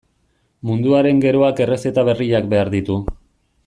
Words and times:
Munduaren 0.69 1.21
geroak 1.27 1.63
errezeta 1.67 2.07
berriak 2.11 2.49
behar 2.55 2.77
ditu. 2.79 3.03